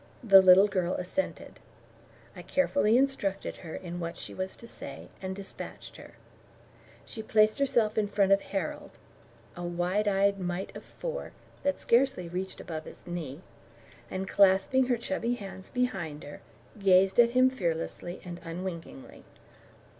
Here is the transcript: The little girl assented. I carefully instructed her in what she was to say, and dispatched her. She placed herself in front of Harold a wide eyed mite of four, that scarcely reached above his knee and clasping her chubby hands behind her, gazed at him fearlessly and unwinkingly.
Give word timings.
The 0.23 0.41
little 0.41 0.67
girl 0.67 0.95
assented. 0.95 1.59
I 2.35 2.41
carefully 2.41 2.97
instructed 2.97 3.57
her 3.57 3.75
in 3.75 3.99
what 3.99 4.17
she 4.17 4.33
was 4.33 4.55
to 4.55 4.67
say, 4.67 5.09
and 5.21 5.35
dispatched 5.35 5.97
her. 5.97 6.13
She 7.05 7.21
placed 7.21 7.59
herself 7.59 7.99
in 7.99 8.07
front 8.07 8.31
of 8.31 8.41
Harold 8.41 8.97
a 9.55 9.61
wide 9.61 10.07
eyed 10.07 10.39
mite 10.39 10.75
of 10.75 10.83
four, 10.83 11.33
that 11.61 11.77
scarcely 11.79 12.27
reached 12.27 12.59
above 12.59 12.85
his 12.85 13.05
knee 13.05 13.41
and 14.09 14.27
clasping 14.27 14.87
her 14.87 14.97
chubby 14.97 15.35
hands 15.35 15.69
behind 15.69 16.23
her, 16.23 16.41
gazed 16.79 17.19
at 17.19 17.29
him 17.37 17.51
fearlessly 17.51 18.21
and 18.25 18.39
unwinkingly. 18.43 19.23